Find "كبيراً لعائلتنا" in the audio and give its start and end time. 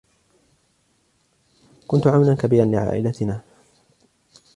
2.35-3.41